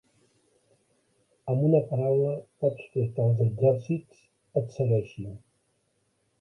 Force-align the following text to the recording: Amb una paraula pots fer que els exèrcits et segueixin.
Amb 1.53 1.65
una 1.67 1.81
paraula 1.91 2.33
pots 2.65 2.89
fer 2.95 3.05
que 3.13 3.27
els 3.29 3.45
exèrcits 3.47 4.27
et 4.65 4.77
segueixin. 4.81 5.41